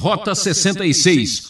[0.00, 1.48] Rota 66.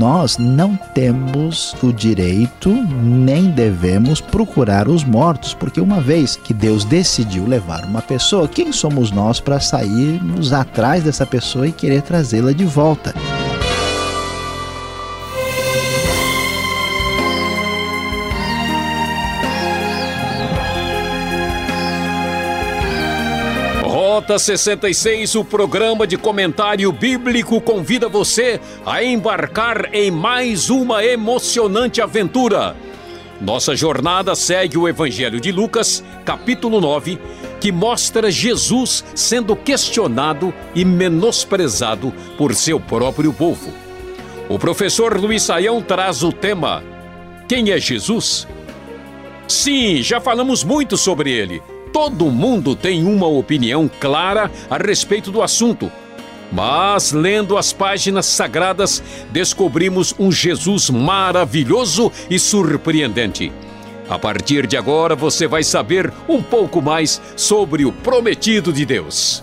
[0.00, 6.84] Nós não temos o direito nem devemos procurar os mortos, porque uma vez que Deus
[6.84, 12.50] decidiu levar uma pessoa, quem somos nós para sairmos atrás dessa pessoa e querer trazê-la
[12.50, 13.14] de volta?
[24.26, 32.02] Rota 66, o programa de comentário bíblico convida você a embarcar em mais uma emocionante
[32.02, 32.74] aventura.
[33.40, 37.20] Nossa jornada segue o Evangelho de Lucas, capítulo 9,
[37.60, 43.72] que mostra Jesus sendo questionado e menosprezado por seu próprio povo.
[44.48, 46.82] O professor Luiz Saião traz o tema:
[47.48, 48.48] Quem é Jesus?
[49.46, 51.62] Sim, já falamos muito sobre ele
[51.96, 55.90] Todo mundo tem uma opinião clara a respeito do assunto.
[56.52, 63.50] Mas, lendo as páginas sagradas, descobrimos um Jesus maravilhoso e surpreendente.
[64.10, 69.42] A partir de agora, você vai saber um pouco mais sobre o prometido de Deus.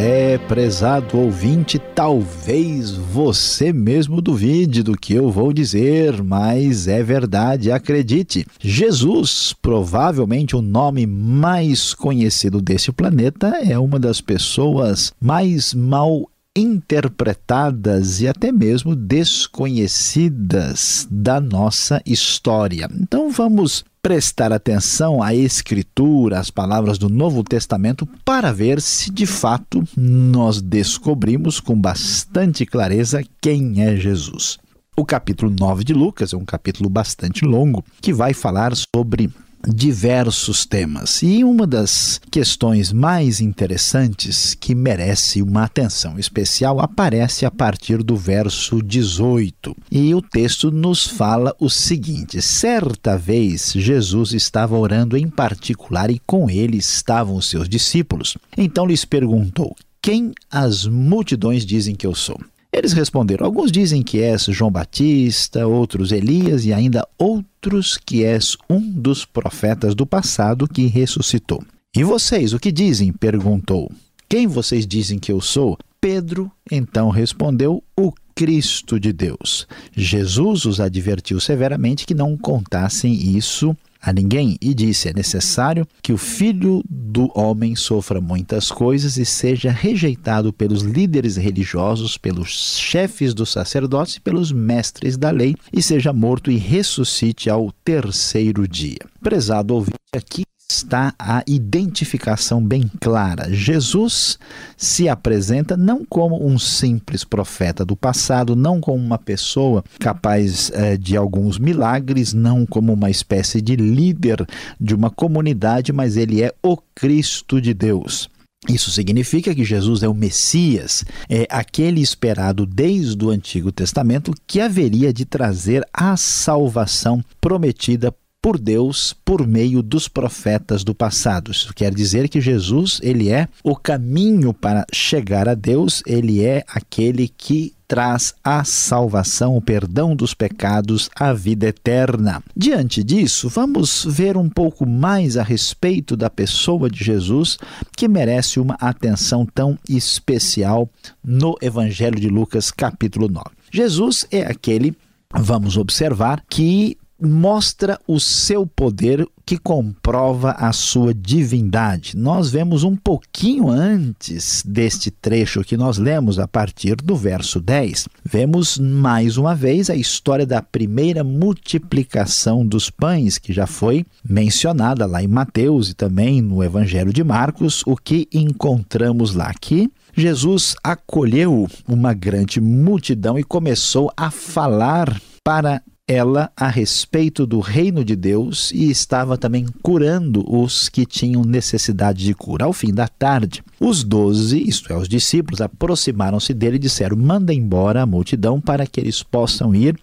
[0.00, 7.72] É, prezado ouvinte, talvez você mesmo duvide do que eu vou dizer, mas é verdade,
[7.72, 8.46] acredite.
[8.60, 18.20] Jesus, provavelmente o nome mais conhecido desse planeta, é uma das pessoas mais mal interpretadas
[18.20, 22.88] e até mesmo desconhecidas da nossa história.
[23.00, 29.26] Então vamos prestar atenção à Escritura, às palavras do Novo Testamento, para ver se de
[29.26, 34.56] fato nós descobrimos com bastante clareza quem é Jesus.
[34.96, 39.28] O capítulo 9 de Lucas é um capítulo bastante longo que vai falar sobre
[39.66, 41.22] diversos temas.
[41.22, 48.16] E uma das questões mais interessantes que merece uma atenção especial aparece a partir do
[48.16, 49.76] verso 18.
[49.90, 56.20] E o texto nos fala o seguinte: Certa vez Jesus estava orando em particular e
[56.26, 58.36] com ele estavam os seus discípulos.
[58.56, 62.40] Então lhes perguntou: Quem as multidões dizem que eu sou?
[62.72, 68.56] Eles responderam: Alguns dizem que és João Batista, outros Elias e ainda outros que és
[68.68, 71.62] um dos profetas do passado que ressuscitou.
[71.96, 73.12] E vocês, o que dizem?
[73.12, 73.90] perguntou.
[74.28, 75.78] Quem vocês dizem que eu sou?
[76.00, 79.66] Pedro então respondeu: O Cristo de Deus.
[79.92, 86.12] Jesus os advertiu severamente que não contassem isso a ninguém e disse: É necessário que
[86.12, 93.34] o filho do homem sofra muitas coisas e seja rejeitado pelos líderes religiosos, pelos chefes
[93.34, 99.00] dos sacerdotes e pelos mestres da lei, e seja morto e ressuscite ao terceiro dia.
[99.20, 103.50] Prezado ouvinte, aqui está a identificação bem clara.
[103.50, 104.38] Jesus
[104.76, 110.98] se apresenta não como um simples profeta do passado, não como uma pessoa capaz eh,
[110.98, 114.46] de alguns milagres, não como uma espécie de líder
[114.78, 118.28] de uma comunidade, mas ele é o Cristo de Deus.
[118.68, 124.60] Isso significa que Jesus é o Messias, é aquele esperado desde o Antigo Testamento que
[124.60, 131.50] haveria de trazer a salvação prometida por Deus por meio dos profetas do passado.
[131.50, 136.64] Isso quer dizer que Jesus, ele é o caminho para chegar a Deus, ele é
[136.68, 142.42] aquele que traz a salvação, o perdão dos pecados, a vida eterna.
[142.54, 147.58] Diante disso, vamos ver um pouco mais a respeito da pessoa de Jesus,
[147.96, 150.88] que merece uma atenção tão especial
[151.24, 153.46] no Evangelho de Lucas, capítulo 9.
[153.72, 154.94] Jesus é aquele,
[155.34, 162.16] vamos observar, que mostra o seu poder que comprova a sua divindade.
[162.16, 168.08] Nós vemos um pouquinho antes deste trecho que nós lemos a partir do verso 10.
[168.24, 175.06] Vemos mais uma vez a história da primeira multiplicação dos pães, que já foi mencionada
[175.06, 177.82] lá em Mateus e também no Evangelho de Marcos.
[177.86, 179.90] O que encontramos lá aqui?
[180.14, 188.02] Jesus acolheu uma grande multidão e começou a falar para ela a respeito do reino
[188.02, 192.64] de Deus e estava também curando os que tinham necessidade de cura.
[192.64, 197.52] Ao fim da tarde, os doze, isto é, os discípulos, aproximaram-se dele e disseram: Manda
[197.52, 199.94] embora a multidão para que eles possam ir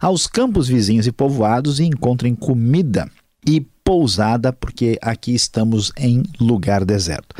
[0.00, 3.08] aos campos vizinhos e povoados e encontrem comida.
[3.46, 7.34] E pousada, porque aqui estamos em lugar deserto.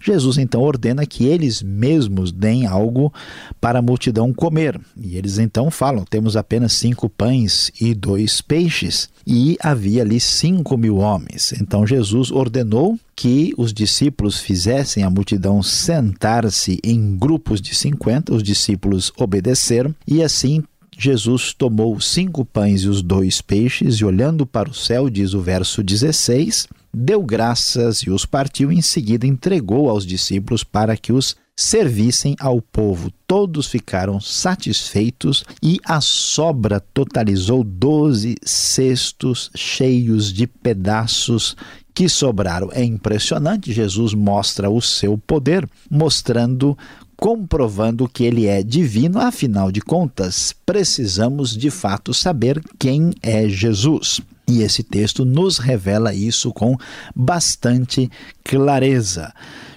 [0.00, 3.12] Jesus então ordena que eles mesmos deem algo
[3.60, 4.80] para a multidão comer.
[4.96, 9.08] E eles então falam: temos apenas cinco pães e dois peixes.
[9.26, 11.52] E havia ali cinco mil homens.
[11.60, 18.32] Então Jesus ordenou que os discípulos fizessem a multidão sentar-se em grupos de cinquenta.
[18.32, 20.62] Os discípulos obedeceram e assim
[20.98, 25.40] Jesus tomou cinco pães e os dois peixes, e olhando para o céu, diz o
[25.40, 31.12] verso 16, deu graças e os partiu, e em seguida entregou aos discípulos para que
[31.12, 33.10] os servissem ao povo.
[33.26, 41.56] Todos ficaram satisfeitos e a sobra totalizou doze cestos cheios de pedaços
[41.94, 42.68] que sobraram.
[42.72, 46.76] É impressionante, Jesus mostra o seu poder, mostrando
[47.16, 54.20] comprovando que ele é divino, afinal de contas, precisamos de fato saber quem é Jesus.
[54.48, 56.76] E esse texto nos revela isso com
[57.14, 58.08] bastante
[58.44, 59.32] clareza.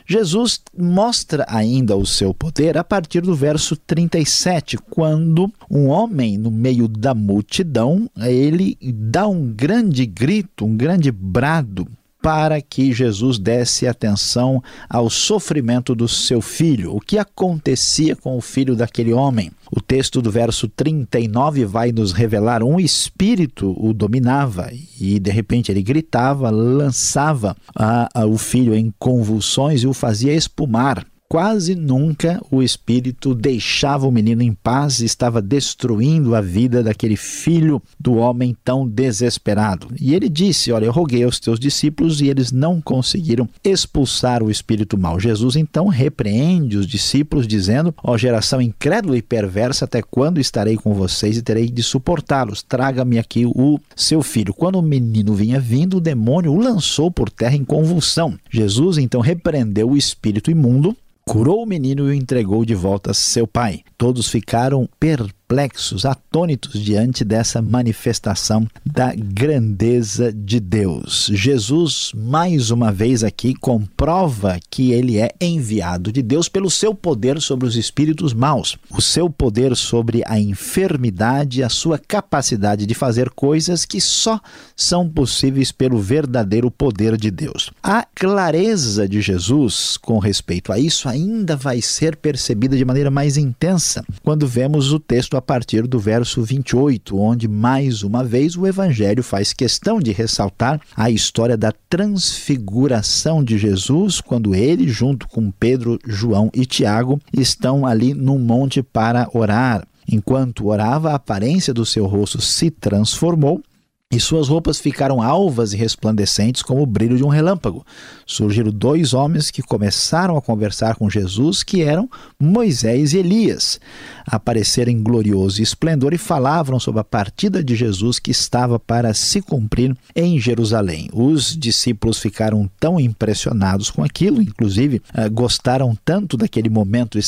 [0.06, 6.50] Jesus mostra ainda o seu poder a partir do verso 37, quando um homem no
[6.50, 11.88] meio da multidão, ele dá um grande grito, um grande brado,
[12.22, 16.96] para que Jesus desse atenção ao sofrimento do seu filho.
[16.96, 19.52] O que acontecia com o filho daquele homem?
[19.72, 24.70] O texto do verso 39 vai nos revelar um espírito o dominava
[25.00, 30.34] e de repente ele gritava, lançava a, a, o filho em convulsões e o fazia
[30.34, 31.06] espumar.
[31.32, 37.16] Quase nunca o espírito deixava o menino em paz e estava destruindo a vida daquele
[37.16, 39.90] filho do homem tão desesperado.
[40.02, 44.50] E ele disse: Olha, eu roguei aos teus discípulos e eles não conseguiram expulsar o
[44.50, 45.20] espírito mau.
[45.20, 50.96] Jesus então repreende os discípulos, dizendo: Ó geração incrédula e perversa, até quando estarei com
[50.96, 52.64] vocês e terei de suportá-los?
[52.64, 54.52] Traga-me aqui o seu filho.
[54.52, 58.36] Quando o menino vinha vindo, o demônio o lançou por terra em convulsão.
[58.50, 60.98] Jesus então repreendeu o espírito imundo
[61.30, 63.82] curou o menino e o entregou de volta a seu pai.
[63.96, 71.28] Todos ficaram perplexos perplexos, atônitos diante dessa manifestação da grandeza de Deus.
[71.34, 77.42] Jesus, mais uma vez aqui, comprova que ele é enviado de Deus pelo seu poder
[77.42, 83.32] sobre os espíritos maus, o seu poder sobre a enfermidade, a sua capacidade de fazer
[83.32, 84.40] coisas que só
[84.76, 87.72] são possíveis pelo verdadeiro poder de Deus.
[87.82, 93.36] A clareza de Jesus com respeito a isso ainda vai ser percebida de maneira mais
[93.36, 98.68] intensa quando vemos o texto a partir do verso 28, onde mais uma vez o
[98.68, 105.50] Evangelho faz questão de ressaltar a história da transfiguração de Jesus, quando ele, junto com
[105.50, 109.88] Pedro, João e Tiago, estão ali no monte para orar.
[110.12, 113.62] Enquanto orava, a aparência do seu rosto se transformou
[114.12, 117.86] e suas roupas ficaram alvas e resplandecentes como o brilho de um relâmpago.
[118.26, 122.10] Surgiram dois homens que começaram a conversar com Jesus, que eram
[122.40, 123.80] Moisés e Elias.
[124.26, 129.44] Apareceram em glorioso esplendor e falavam sobre a partida de Jesus que estava para se
[129.44, 131.08] cumprir em Jerusalém.
[131.14, 137.20] Os discípulos ficaram tão impressionados com aquilo, inclusive eh, gostaram tanto daquele momento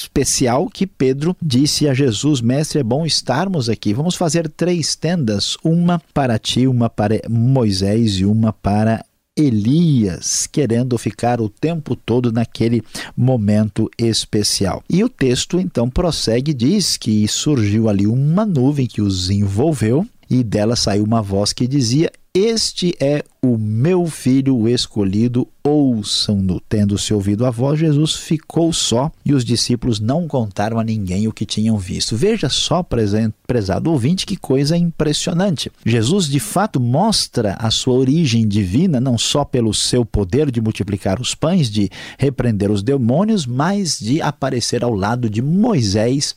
[0.00, 3.92] especial que Pedro disse a Jesus: Mestre, é bom estarmos aqui.
[3.92, 9.04] Vamos fazer três tendas: uma para ti, uma para Moisés e uma para
[9.36, 12.82] Elias, querendo ficar o tempo todo naquele
[13.16, 14.84] momento especial.
[14.90, 20.42] E o texto então prossegue diz que surgiu ali uma nuvem que os envolveu e
[20.44, 26.60] dela saiu uma voz que dizia: Este é o meu filho escolhido, ouçam-no.
[26.60, 31.32] Tendo-se ouvido a voz, Jesus ficou só e os discípulos não contaram a ninguém o
[31.32, 32.16] que tinham visto.
[32.16, 35.70] Veja só, prezado ouvinte, que coisa impressionante.
[35.84, 41.20] Jesus de fato mostra a sua origem divina, não só pelo seu poder de multiplicar
[41.20, 46.34] os pães, de repreender os demônios, mas de aparecer ao lado de Moisés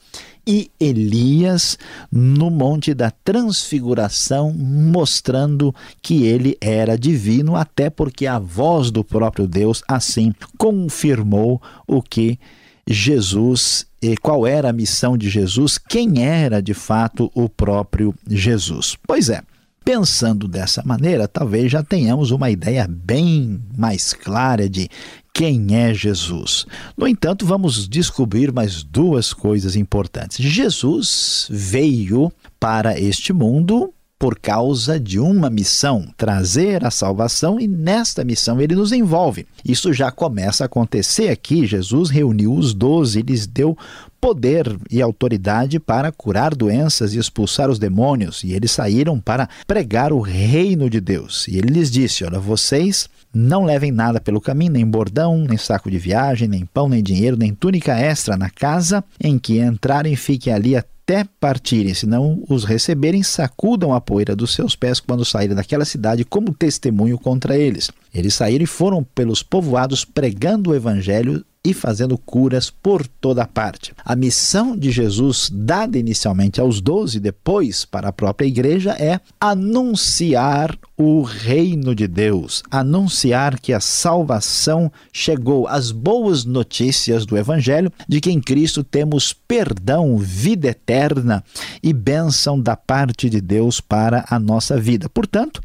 [0.47, 1.77] e Elias
[2.11, 9.47] no Monte da Transfiguração, mostrando que ele era divino, até porque a voz do próprio
[9.47, 12.39] Deus assim confirmou o que
[12.87, 18.95] Jesus e qual era a missão de Jesus, quem era de fato o próprio Jesus.
[19.07, 19.41] Pois é,
[19.83, 24.89] pensando dessa maneira, talvez já tenhamos uma ideia bem mais clara de
[25.33, 26.65] quem é Jesus.
[26.95, 30.37] No entanto, vamos descobrir mais duas coisas importantes.
[30.37, 38.23] Jesus veio para este mundo por causa de uma missão, trazer a salvação, e nesta
[38.23, 39.45] missão ele nos envolve.
[39.63, 41.65] Isso já começa a acontecer aqui.
[41.65, 43.77] Jesus reuniu os doze lhes deu
[44.21, 50.13] poder e autoridade para curar doenças e expulsar os demônios, e eles saíram para pregar
[50.13, 51.47] o reino de Deus.
[51.47, 55.91] E ele lhes disse: Olha, vocês não levem nada pelo caminho, nem bordão, nem saco
[55.91, 60.53] de viagem, nem pão, nem dinheiro, nem túnica extra na casa em que entrarem, fiquem
[60.53, 65.23] ali até até partirem, se não os receberem, sacudam a poeira dos seus pés quando
[65.23, 67.91] saírem daquela cidade como testemunho contra eles.
[68.11, 73.91] Eles saíram e foram pelos povoados pregando o evangelho e fazendo curas por toda parte.
[74.05, 80.77] A missão de Jesus, dada inicialmente aos doze, depois para a própria igreja, é anunciar
[80.95, 88.21] o reino de Deus, anunciar que a salvação chegou, as boas notícias do Evangelho de
[88.21, 91.43] que em Cristo temos perdão, vida eterna
[91.81, 95.09] e bênção da parte de Deus para a nossa vida.
[95.09, 95.61] Portanto,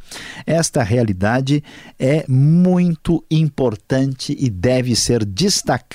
[0.47, 1.63] esta realidade
[1.99, 5.90] é muito importante e deve ser destacada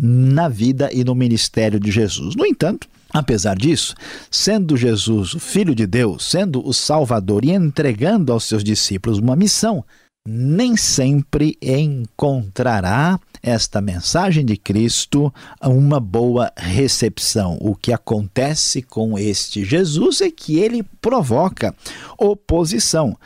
[0.00, 2.34] na vida e no ministério de Jesus.
[2.36, 3.94] No entanto, Apesar disso,
[4.28, 9.36] sendo Jesus o Filho de Deus, sendo o Salvador e entregando aos seus discípulos uma
[9.36, 9.84] missão,
[10.26, 17.56] nem sempre encontrará esta mensagem de Cristo uma boa recepção.
[17.60, 21.72] O que acontece com este Jesus é que ele provoca
[22.18, 23.16] oposição.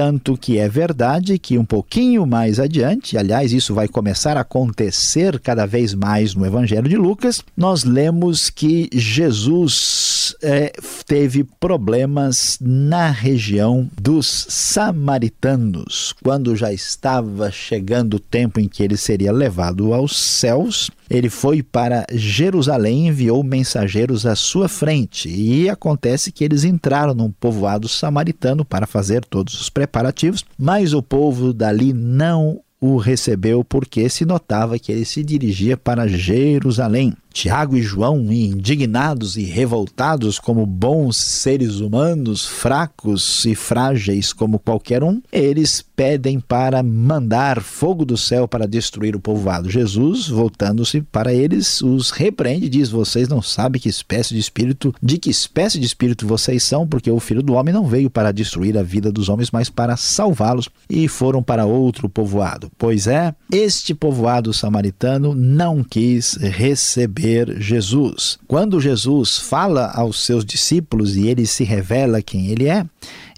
[0.00, 5.38] Tanto que é verdade que um pouquinho mais adiante, aliás, isso vai começar a acontecer
[5.38, 10.72] cada vez mais no Evangelho de Lucas, nós lemos que Jesus é,
[11.04, 16.14] teve problemas na região dos samaritanos.
[16.24, 21.60] Quando já estava chegando o tempo em que ele seria levado aos céus, ele foi
[21.60, 25.28] para Jerusalém e enviou mensageiros à sua frente.
[25.28, 31.02] E acontece que eles entraram num povoado samaritano para fazer todos os preparativos, mas o
[31.02, 37.12] povo dali não o recebeu porque se notava que ele se dirigia para Jerusalém.
[37.32, 45.02] Tiago e João, indignados e revoltados como bons seres humanos, fracos e frágeis como qualquer
[45.02, 49.70] um, eles pedem para mandar fogo do céu para destruir o povoado.
[49.70, 54.94] Jesus, voltando-se para eles, os repreende e diz: Vocês não sabem que espécie de espírito,
[55.02, 58.32] de que espécie de espírito vocês são, porque o filho do homem não veio para
[58.32, 62.70] destruir a vida dos homens, mas para salvá-los, e foram para outro povoado.
[62.76, 68.38] Pois é, este povoado samaritano não quis receber receber Jesus.
[68.48, 72.84] Quando Jesus fala aos seus discípulos e ele se revela quem ele é,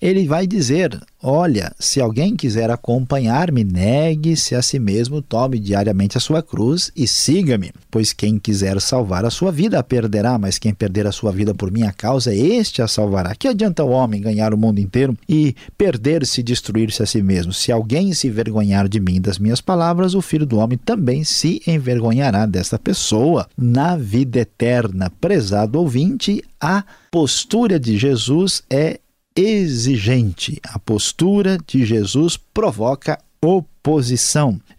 [0.00, 6.20] ele vai dizer: Olha, se alguém quiser acompanhar-me, negue-se a si mesmo, tome diariamente a
[6.20, 7.70] sua cruz e siga-me.
[7.88, 11.54] Pois quem quiser salvar a sua vida a perderá, mas quem perder a sua vida
[11.54, 13.36] por minha causa, este a salvará.
[13.36, 17.52] Que adianta o homem ganhar o mundo inteiro e perder-se destruir-se a si mesmo?
[17.52, 21.62] Se alguém se envergonhar de mim das minhas palavras, o filho do homem também se
[21.68, 25.08] envergonhará desta pessoa na vida eterna.
[25.20, 28.98] Prezado ouvinte, a postura de Jesus é
[29.34, 30.60] exigente.
[30.64, 33.71] A postura de Jesus provoca oposição.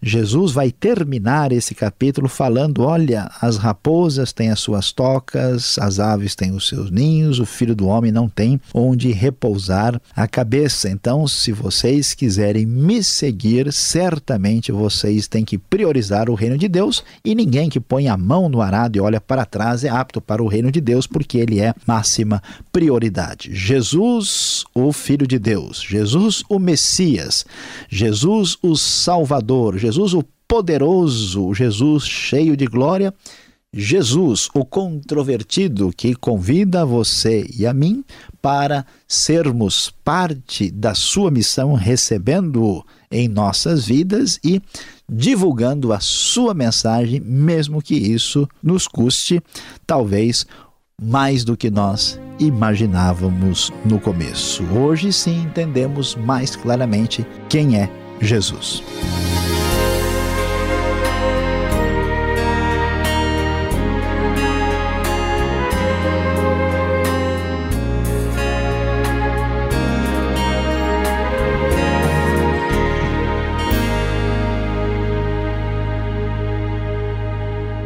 [0.00, 6.34] Jesus vai terminar esse capítulo falando: olha, as raposas têm as suas tocas, as aves
[6.34, 10.88] têm os seus ninhos, o filho do homem não tem onde repousar a cabeça.
[10.88, 17.04] Então, se vocês quiserem me seguir, certamente vocês têm que priorizar o reino de Deus
[17.24, 20.42] e ninguém que põe a mão no arado e olha para trás é apto para
[20.42, 22.42] o reino de Deus, porque ele é máxima
[22.72, 23.54] prioridade.
[23.54, 27.44] Jesus, o Filho de Deus, Jesus, o Messias,
[27.88, 33.12] Jesus, o Salvador, Jesus o poderoso, Jesus cheio de glória,
[33.72, 38.04] Jesus o controvertido que convida você e a mim
[38.40, 44.62] para sermos parte da sua missão, recebendo-o em nossas vidas e
[45.10, 49.42] divulgando a sua mensagem, mesmo que isso nos custe
[49.84, 50.46] talvez
[51.02, 54.62] mais do que nós imaginávamos no começo.
[54.66, 58.82] Hoje sim entendemos mais claramente quem é Jesus.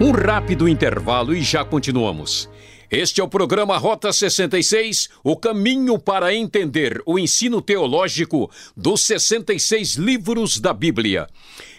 [0.00, 2.48] Um rápido intervalo e já continuamos.
[2.90, 9.96] Este é o programa Rota 66, o caminho para entender o ensino teológico dos 66
[9.96, 11.26] livros da Bíblia.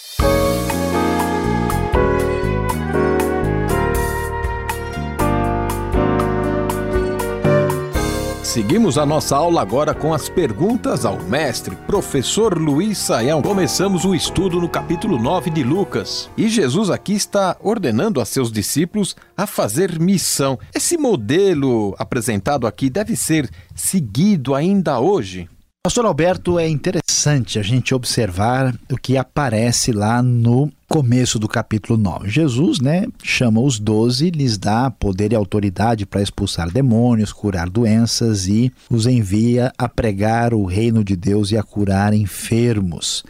[8.50, 13.40] Seguimos a nossa aula agora com as perguntas ao mestre, professor Luiz Saião.
[13.40, 16.28] Começamos o estudo no capítulo 9 de Lucas.
[16.36, 20.58] E Jesus aqui está ordenando a seus discípulos a fazer missão.
[20.74, 25.48] Esse modelo apresentado aqui deve ser seguido ainda hoje?
[25.80, 26.99] Pastor Alberto, é interessante
[27.58, 32.28] a gente observar o que aparece lá no começo do capítulo 9.
[32.28, 38.48] Jesus, né, chama os doze, lhes dá poder e autoridade para expulsar demônios, curar doenças
[38.48, 43.22] e os envia a pregar o reino de Deus e a curar enfermos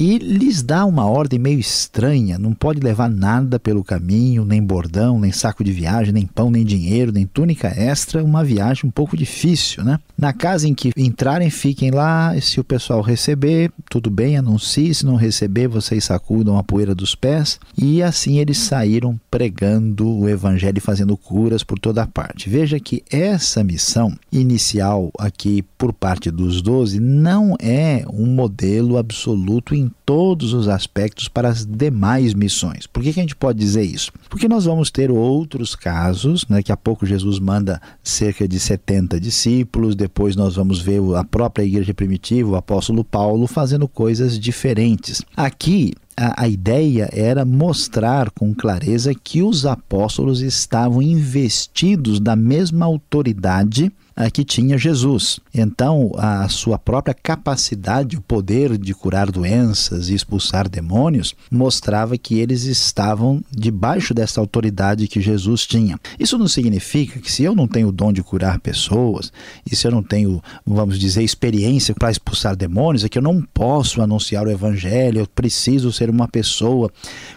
[0.00, 5.18] e lhes dá uma ordem meio estranha: não pode levar nada pelo caminho, nem bordão,
[5.18, 8.22] nem saco de viagem, nem pão, nem dinheiro, nem túnica extra.
[8.22, 9.98] Uma viagem um pouco difícil, né?
[10.16, 12.32] Na casa em que entrarem, fiquem lá.
[12.40, 14.94] Se o pessoal receber, tudo bem, anuncie.
[14.94, 17.58] Se não receber, vocês sacudam a poeira dos pés.
[17.76, 22.48] E assim eles saíram pregando o evangelho e fazendo curas por toda parte.
[22.48, 29.74] Veja que essa missão inicial aqui por parte dos doze não é um modelo absoluto
[29.74, 32.86] em todos os aspectos para as demais missões.
[32.86, 34.12] Por que, que a gente pode dizer isso?
[34.28, 36.58] Porque nós vamos ter outros casos, né?
[36.58, 41.64] Daqui a pouco Jesus manda cerca de 70 discípulos, depois nós vamos ver a própria
[41.64, 45.22] igreja primitiva, o apóstolo Paulo, fazendo coisas diferentes.
[45.36, 52.86] Aqui, a, a, ideia era mostrar com clareza que os apóstolos estavam investidos da mesma
[52.86, 53.92] autoridade
[54.32, 55.38] que tinha Jesus.
[55.54, 62.38] Então, a sua própria capacidade, o poder de curar doenças e expulsar demônios, mostrava que
[62.38, 65.98] eles estavam debaixo dessa autoridade que Jesus tinha.
[66.18, 69.32] Isso não significa que se eu não tenho o dom de curar pessoas,
[69.70, 73.40] e se eu não tenho, vamos dizer, experiência para expulsar demônios, é que eu não
[73.40, 76.90] posso anunciar o evangelho, eu preciso ser uma pessoa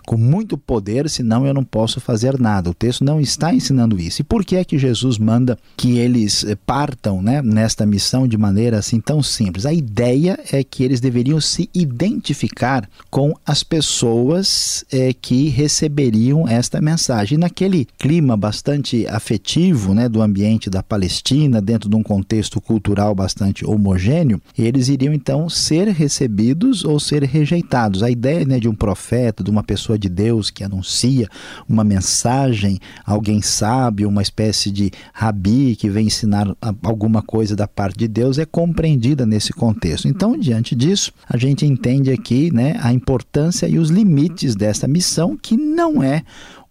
[0.06, 2.70] com muito poder, senão eu não posso fazer nada.
[2.70, 4.22] O texto não está ensinando isso.
[4.22, 8.38] E por que é que Jesus manda que eles eh, partam né, nesta missão de
[8.38, 9.66] maneira assim tão simples.
[9.66, 16.80] A ideia é que eles deveriam se identificar com as pessoas é, que receberiam esta
[16.80, 17.36] mensagem.
[17.36, 23.14] E naquele clima bastante afetivo né, do ambiente da Palestina, dentro de um contexto cultural
[23.14, 28.02] bastante homogêneo, eles iriam então ser recebidos ou ser rejeitados.
[28.02, 31.28] A ideia né, de um profeta, de uma pessoa de Deus que anuncia
[31.68, 37.98] uma mensagem, alguém sábio, uma espécie de rabi que vem ensinar alguma coisa da parte
[37.98, 40.08] de Deus é compreendida nesse contexto.
[40.08, 45.36] Então, diante disso, a gente entende aqui né, a importância e os limites dessa missão,
[45.36, 46.24] que não é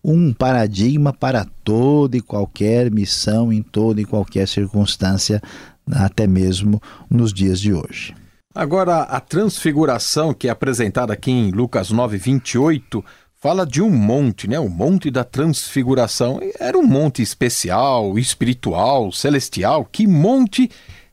[0.02, 5.42] um paradigma para toda e qualquer missão, em toda e qualquer circunstância,
[5.90, 8.14] até mesmo nos dias de hoje.
[8.54, 13.04] Agora, a transfiguração que é apresentada aqui em Lucas 9, 28,
[13.40, 14.60] fala de um monte, né?
[14.60, 16.40] O monte da transfiguração.
[16.58, 19.88] Era um monte especial, espiritual, celestial.
[19.90, 20.70] Que monte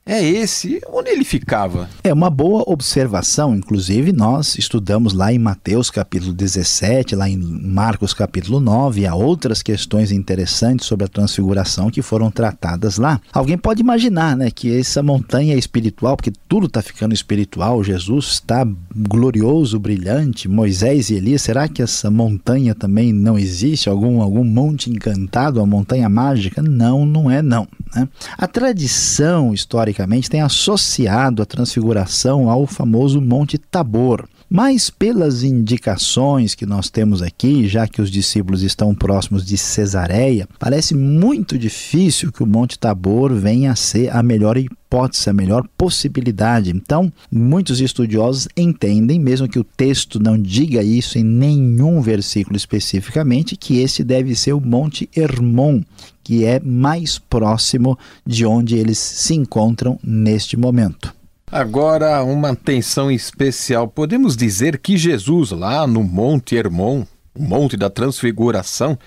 [0.08, 0.82] é esse?
[0.92, 1.90] Onde ele ficava?
[2.04, 8.14] É uma boa observação, inclusive nós estudamos lá em Mateus capítulo 17, lá em Marcos
[8.14, 13.20] capítulo 9, há outras questões interessantes sobre a transfiguração que foram tratadas lá.
[13.34, 18.66] Alguém pode imaginar, né, que essa montanha espiritual, porque tudo está ficando espiritual, Jesus está
[18.96, 23.90] glorioso, brilhante, Moisés e Elias, será que essa montanha também não existe?
[23.90, 26.62] Algum, algum monte encantado, uma montanha mágica?
[26.62, 27.68] Não, não é não.
[27.96, 28.08] Né?
[28.38, 34.28] A tradição historicamente tem associado a transfiguração ao famoso Monte Tabor.
[34.50, 40.48] Mas pelas indicações que nós temos aqui, já que os discípulos estão próximos de Cesareia,
[40.58, 45.68] parece muito difícil que o Monte Tabor venha a ser a melhor hipótese, a melhor
[45.78, 46.72] possibilidade.
[46.72, 53.58] Então, muitos estudiosos entendem, mesmo que o texto não diga isso em nenhum versículo especificamente,
[53.58, 55.82] que esse deve ser o Monte Hermon,
[56.24, 61.17] que é mais próximo de onde eles se encontram neste momento.
[61.50, 63.88] Agora, uma atenção especial.
[63.88, 69.00] Podemos dizer que Jesus, lá no Monte Hermon, o Monte da Transfiguração,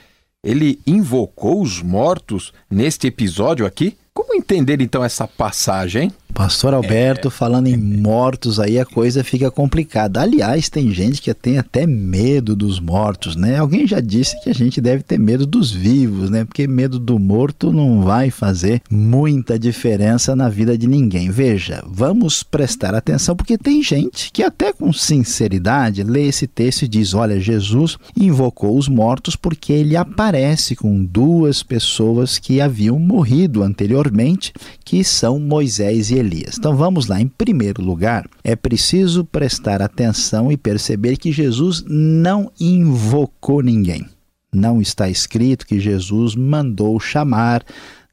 [0.43, 3.99] ele invocou os mortos neste episódio aqui?
[4.15, 6.11] Como entender então essa passagem?
[6.35, 7.31] Pastor Alberto, é...
[7.31, 10.21] falando em mortos aí, a coisa fica complicada.
[10.21, 13.59] Aliás, tem gente que tem até medo dos mortos, né?
[13.59, 16.45] Alguém já disse que a gente deve ter medo dos vivos, né?
[16.45, 21.31] Porque medo do morto não vai fazer muita diferença na vida de ninguém.
[21.31, 26.89] Veja, vamos prestar atenção, porque tem gente que até com sinceridade lê esse texto e
[26.89, 33.63] diz: olha, Jesus invocou os mortos porque ele aparece com duas pessoas que haviam morrido
[33.63, 34.53] anteriormente,
[34.85, 36.57] que são Moisés e Elias.
[36.59, 37.21] Então vamos lá.
[37.21, 44.07] Em primeiro lugar, é preciso prestar atenção e perceber que Jesus não invocou ninguém.
[44.53, 47.65] Não está escrito que Jesus mandou chamar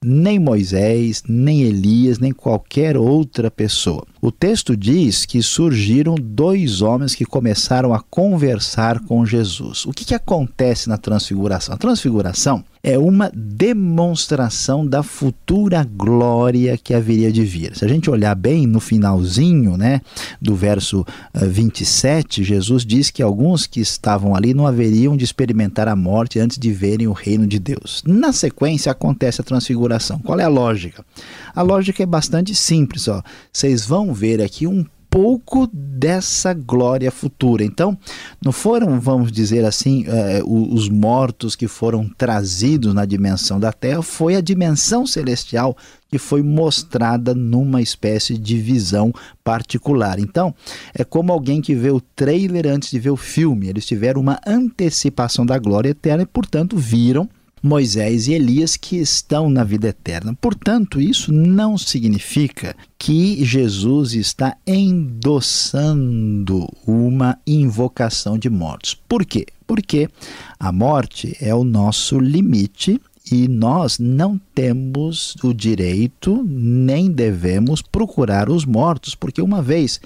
[0.03, 4.05] nem Moisés, nem Elias, nem qualquer outra pessoa.
[4.21, 9.85] O texto diz que surgiram dois homens que começaram a conversar com Jesus.
[9.85, 11.75] O que, que acontece na transfiguração?
[11.75, 17.75] A transfiguração é uma demonstração da futura glória que haveria de vir.
[17.75, 20.01] Se a gente olhar bem no finalzinho, né,
[20.41, 25.87] do verso 27, eh, Jesus diz que alguns que estavam ali não haveriam de experimentar
[25.87, 28.03] a morte antes de verem o reino de Deus.
[28.05, 30.19] Na sequência acontece a transfiguração.
[30.19, 31.05] Qual é a lógica?
[31.53, 33.21] A lógica é bastante simples, ó.
[33.51, 37.63] Vocês vão ver aqui um pouco dessa glória futura.
[37.63, 37.97] Então,
[38.43, 44.01] não foram, vamos dizer assim, eh, os mortos que foram trazidos na dimensão da Terra,
[44.01, 45.75] foi a dimensão celestial
[46.09, 49.11] que foi mostrada numa espécie de visão
[49.43, 50.19] particular.
[50.19, 50.53] Então,
[50.93, 53.67] é como alguém que vê o trailer antes de ver o filme.
[53.67, 57.27] Eles tiveram uma antecipação da glória eterna e, portanto, viram
[57.67, 60.35] Moisés e Elias que estão na vida eterna.
[60.39, 68.95] Portanto, isso não significa que Jesus está endossando uma invocação de mortos.
[69.07, 69.45] Por quê?
[69.67, 70.09] Porque
[70.59, 72.99] a morte é o nosso limite
[73.31, 79.99] e nós não temos o direito nem devemos procurar os mortos, porque uma vez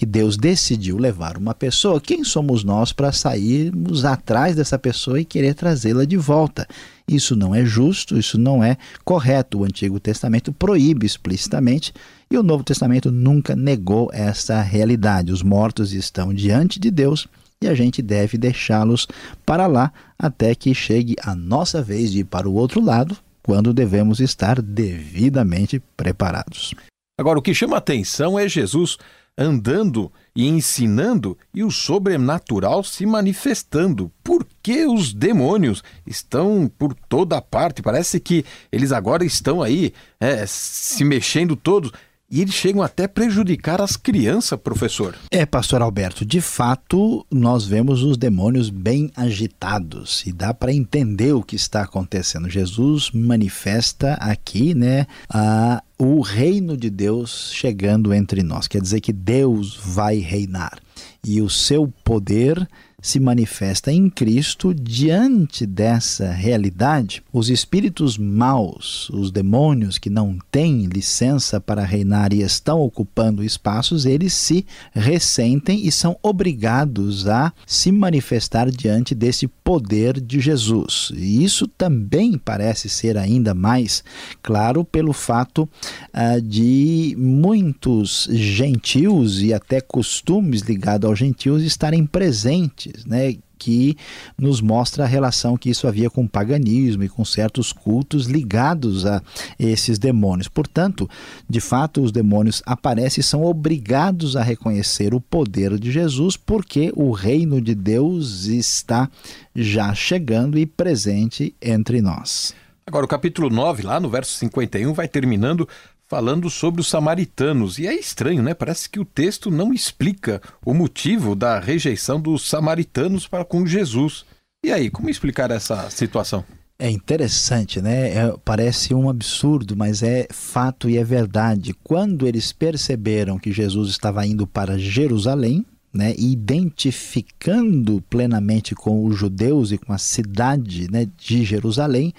[0.00, 5.26] que Deus decidiu levar uma pessoa, quem somos nós para sairmos atrás dessa pessoa e
[5.26, 6.66] querer trazê-la de volta?
[7.06, 9.58] Isso não é justo, isso não é correto.
[9.58, 11.92] O Antigo Testamento proíbe explicitamente
[12.30, 15.32] e o Novo Testamento nunca negou essa realidade.
[15.32, 17.28] Os mortos estão diante de Deus
[17.62, 19.06] e a gente deve deixá-los
[19.44, 23.74] para lá até que chegue a nossa vez de ir para o outro lado, quando
[23.74, 26.74] devemos estar devidamente preparados.
[27.20, 28.96] Agora, o que chama atenção é Jesus
[29.40, 34.12] andando e ensinando e o sobrenatural se manifestando.
[34.22, 37.80] Por que os demônios estão por toda parte?
[37.80, 41.90] Parece que eles agora estão aí é, se mexendo todos.
[42.30, 45.16] E eles chegam até prejudicar as crianças, professor.
[45.32, 51.32] É, pastor Alberto, de fato, nós vemos os demônios bem agitados e dá para entender
[51.32, 52.48] o que está acontecendo.
[52.48, 58.66] Jesus manifesta aqui, né, a o reino de Deus chegando entre nós.
[58.66, 60.78] Quer dizer que Deus vai reinar
[61.22, 62.66] e o seu poder
[63.02, 70.86] se manifesta em Cristo, diante dessa realidade, os espíritos maus, os demônios que não têm
[70.86, 77.90] licença para reinar e estão ocupando espaços, eles se ressentem e são obrigados a se
[77.90, 81.12] manifestar diante desse poder de Jesus.
[81.14, 84.04] E isso também parece ser ainda mais
[84.42, 92.89] claro pelo fato uh, de muitos gentios e até costumes ligados aos gentios estarem presentes
[93.06, 93.96] né, que
[94.38, 99.04] nos mostra a relação que isso havia com o paganismo e com certos cultos ligados
[99.04, 99.22] a
[99.58, 100.48] esses demônios.
[100.48, 101.08] Portanto,
[101.48, 106.90] de fato, os demônios aparecem e são obrigados a reconhecer o poder de Jesus, porque
[106.96, 109.10] o reino de Deus está
[109.54, 112.54] já chegando e presente entre nós.
[112.86, 115.68] Agora, o capítulo 9, lá no verso 51, vai terminando
[116.10, 117.78] falando sobre os samaritanos.
[117.78, 118.52] E é estranho, né?
[118.52, 124.26] Parece que o texto não explica o motivo da rejeição dos samaritanos para com Jesus.
[124.66, 126.44] E aí, como explicar essa situação?
[126.76, 128.08] É interessante, né?
[128.08, 131.72] É, parece um absurdo, mas é fato e é verdade.
[131.84, 139.72] Quando eles perceberam que Jesus estava indo para Jerusalém, né, identificando plenamente com os judeus
[139.72, 142.12] e com a cidade né, de Jerusalém,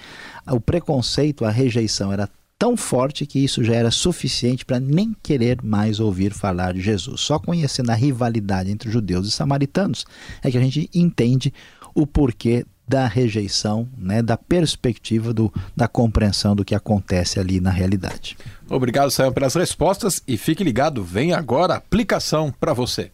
[0.45, 2.29] o preconceito, a rejeição era
[2.61, 7.19] tão forte que isso já era suficiente para nem querer mais ouvir falar de Jesus.
[7.21, 10.05] Só conhecendo a rivalidade entre judeus e samaritanos
[10.43, 11.51] é que a gente entende
[11.95, 17.71] o porquê da rejeição, né, da perspectiva do, da compreensão do que acontece ali na
[17.71, 18.37] realidade.
[18.69, 23.09] Obrigado, Sam, pelas respostas e fique ligado, vem agora a aplicação para você.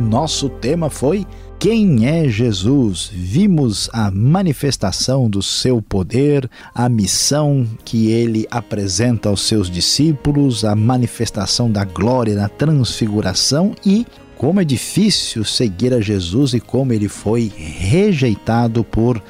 [0.00, 1.26] Nosso tema foi
[1.58, 3.10] quem é Jesus?
[3.12, 10.76] Vimos a manifestação do seu poder, a missão que ele apresenta aos seus discípulos, a
[10.76, 17.08] manifestação da glória na transfiguração e como é difícil seguir a Jesus e como ele
[17.08, 19.20] foi rejeitado por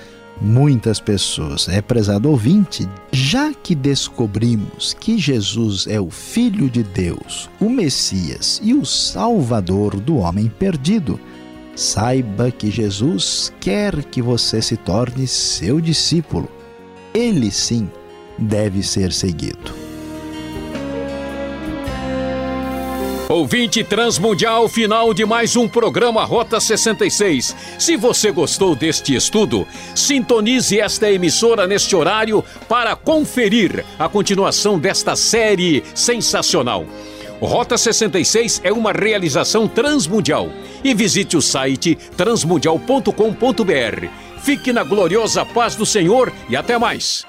[0.41, 1.69] muitas pessoas.
[1.69, 8.61] É prezado ouvinte, já que descobrimos que Jesus é o Filho de Deus, o Messias
[8.63, 11.19] e o Salvador do homem perdido,
[11.75, 16.49] saiba que Jesus quer que você se torne seu discípulo.
[17.15, 17.89] Ele sim
[18.39, 19.88] deve ser seguido.
[23.29, 27.55] Ouvinte Transmundial, final de mais um programa Rota 66.
[27.79, 35.15] Se você gostou deste estudo, sintonize esta emissora neste horário para conferir a continuação desta
[35.15, 36.87] série sensacional.
[37.39, 40.49] Rota 66 é uma realização transmundial.
[40.83, 44.09] E visite o site transmundial.com.br.
[44.41, 47.27] Fique na gloriosa paz do Senhor e até mais.